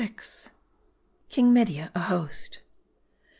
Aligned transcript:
KING 1.29 1.53
MEDIA 1.53 1.91
A 1.93 1.99
HOST. 1.99 2.61